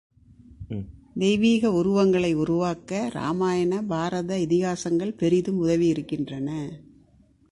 [1.19, 6.49] தெய்வீக உருவங்களை உருவாக்க ராமாயண, பாரத இதிகாசங்கள் பெரிதும் உதவியிருக்கின்றன.